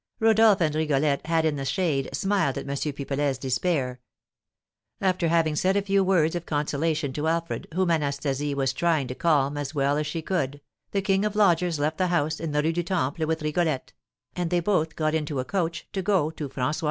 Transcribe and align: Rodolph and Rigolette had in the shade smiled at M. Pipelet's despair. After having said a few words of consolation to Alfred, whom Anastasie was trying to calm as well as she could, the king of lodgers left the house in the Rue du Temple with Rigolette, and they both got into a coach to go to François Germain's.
Rodolph 0.19 0.61
and 0.61 0.73
Rigolette 0.73 1.27
had 1.27 1.45
in 1.45 1.57
the 1.57 1.63
shade 1.63 2.09
smiled 2.11 2.57
at 2.57 2.67
M. 2.67 2.73
Pipelet's 2.75 3.37
despair. 3.37 3.99
After 4.99 5.27
having 5.27 5.55
said 5.55 5.75
a 5.77 5.83
few 5.83 6.03
words 6.03 6.33
of 6.33 6.47
consolation 6.47 7.13
to 7.13 7.27
Alfred, 7.27 7.67
whom 7.75 7.91
Anastasie 7.91 8.55
was 8.55 8.73
trying 8.73 9.07
to 9.09 9.13
calm 9.13 9.57
as 9.59 9.75
well 9.75 9.97
as 9.97 10.07
she 10.07 10.23
could, 10.23 10.59
the 10.89 11.03
king 11.03 11.23
of 11.23 11.35
lodgers 11.35 11.77
left 11.77 11.99
the 11.99 12.07
house 12.07 12.39
in 12.39 12.51
the 12.51 12.63
Rue 12.63 12.73
du 12.73 12.81
Temple 12.81 13.27
with 13.27 13.43
Rigolette, 13.43 13.93
and 14.35 14.49
they 14.49 14.59
both 14.59 14.95
got 14.95 15.13
into 15.13 15.39
a 15.39 15.45
coach 15.45 15.87
to 15.93 16.01
go 16.01 16.31
to 16.31 16.49
François 16.49 16.55
Germain's. 16.55 16.77